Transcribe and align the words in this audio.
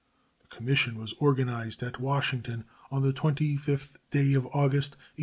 The 0.41 0.47
commission 0.47 0.97
was 0.97 1.13
organized 1.19 1.83
at 1.83 1.99
Washington 2.01 2.65
on 2.89 3.03
the 3.03 3.13
25th 3.13 3.97
day 4.09 4.33
of 4.33 4.47
August, 4.47 4.93
1840. 4.93 4.99